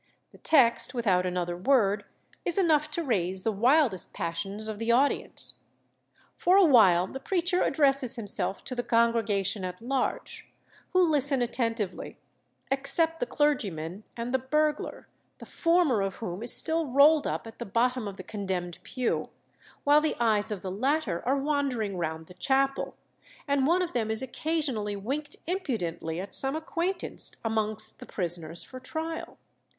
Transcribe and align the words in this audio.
The 0.31 0.39
text, 0.39 0.95
without 0.95 1.27
another 1.27 1.55
word, 1.55 2.05
is 2.43 2.57
enough 2.57 2.89
to 2.89 3.03
raise 3.03 3.43
the 3.43 3.51
wildest 3.51 4.15
passions 4.15 4.67
of 4.67 4.79
the 4.79 4.91
audience.... 4.91 5.57
For 6.37 6.57
a 6.57 6.63
while 6.65 7.05
the 7.05 7.19
preacher 7.19 7.61
addresses 7.61 8.15
himself 8.15 8.63
to 8.63 8.73
the 8.73 8.81
congregation 8.81 9.63
at 9.63 9.79
large, 9.79 10.47
who 10.93 11.03
listen 11.03 11.43
attentively 11.43 12.17
except 12.71 13.19
the 13.19 13.27
clergyman 13.27 14.03
and 14.17 14.33
the 14.33 14.39
burglar, 14.39 15.07
the 15.37 15.45
former 15.45 16.01
of 16.01 16.15
whom 16.15 16.41
is 16.41 16.51
still 16.57 16.87
rolled 16.87 17.27
up 17.27 17.45
at 17.45 17.59
the 17.59 17.63
bottom 17.67 18.07
of 18.07 18.17
the 18.17 18.23
condemned 18.23 18.79
pew, 18.81 19.25
while 19.83 20.01
the 20.01 20.15
eyes 20.19 20.49
of 20.49 20.63
the 20.63 20.71
latter 20.71 21.21
are 21.27 21.37
wandering 21.37 21.95
round 21.95 22.25
the 22.25 22.33
chapel, 22.33 22.95
and 23.47 23.67
one 23.67 23.83
of 23.83 23.93
them 23.93 24.09
is 24.09 24.23
occasionally 24.23 24.95
winked 24.95 25.35
impudently 25.45 26.19
at 26.19 26.33
some 26.33 26.55
acquaintance 26.55 27.33
amongst 27.45 27.99
the 27.99 28.07
prisoners 28.07 28.63
for 28.63 28.79
trial. 28.79 29.37